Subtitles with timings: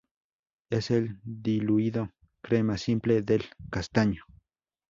[0.71, 2.09] Es el diluido
[2.41, 4.23] crema simple del castaño.